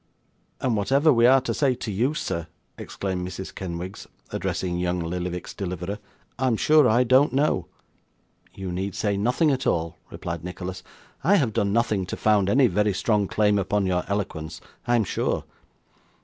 [0.61, 3.53] 'And whatever we are to say to you, sir,' exclaimed Mrs.
[3.53, 5.99] Kenwigs, addressing young Lillyvick's deliverer,
[6.39, 7.67] 'I am sure I don't know.'
[8.51, 10.81] 'You need say nothing at all,' replied Nicholas.
[11.23, 15.03] 'I have done nothing to found any very strong claim upon your eloquence, I am
[15.03, 15.43] sure.